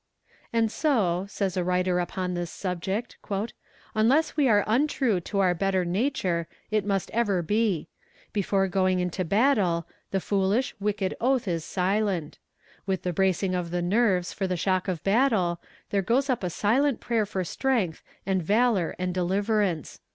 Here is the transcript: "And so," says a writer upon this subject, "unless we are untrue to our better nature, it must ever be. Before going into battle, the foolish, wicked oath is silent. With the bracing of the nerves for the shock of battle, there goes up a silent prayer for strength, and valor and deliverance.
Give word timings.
"And 0.51 0.71
so," 0.71 1.27
says 1.29 1.55
a 1.55 1.63
writer 1.63 1.99
upon 1.99 2.33
this 2.33 2.49
subject, 2.49 3.17
"unless 3.93 4.35
we 4.35 4.49
are 4.49 4.63
untrue 4.65 5.19
to 5.19 5.37
our 5.41 5.53
better 5.53 5.85
nature, 5.85 6.47
it 6.71 6.83
must 6.83 7.11
ever 7.11 7.43
be. 7.43 7.87
Before 8.33 8.67
going 8.67 8.99
into 8.99 9.23
battle, 9.23 9.85
the 10.09 10.19
foolish, 10.19 10.73
wicked 10.79 11.15
oath 11.21 11.47
is 11.47 11.63
silent. 11.63 12.39
With 12.87 13.03
the 13.03 13.13
bracing 13.13 13.53
of 13.53 13.69
the 13.69 13.83
nerves 13.83 14.33
for 14.33 14.47
the 14.47 14.57
shock 14.57 14.87
of 14.87 15.03
battle, 15.03 15.61
there 15.91 16.01
goes 16.01 16.31
up 16.31 16.43
a 16.43 16.49
silent 16.49 16.99
prayer 16.99 17.27
for 17.27 17.43
strength, 17.43 18.01
and 18.25 18.41
valor 18.41 18.95
and 18.97 19.13
deliverance. 19.13 19.99